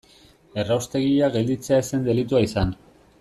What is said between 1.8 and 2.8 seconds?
ez zen delitua izan.